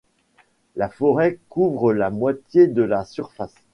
[0.75, 3.53] La forêt couvre la moitié de la surface.